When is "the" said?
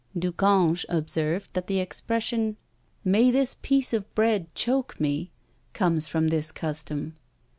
1.67-1.79